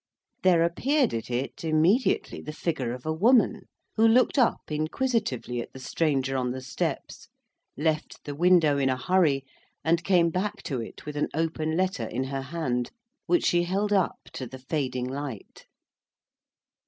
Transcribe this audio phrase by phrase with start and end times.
[0.41, 3.67] There appeared at it immediately the figure of a woman,
[3.97, 7.27] who looked up inquisitively at the stranger on the steps,
[7.77, 9.45] left the window in a hurry,
[9.83, 12.89] and came back to it with an open letter in her hand,
[13.27, 15.67] which she held up to the fading light.